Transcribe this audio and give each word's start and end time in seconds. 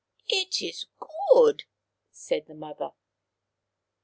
"It 0.41 0.63
is 0.63 0.87
good," 0.99 1.65
said 2.09 2.47
the 2.47 2.55
mother. 2.55 2.93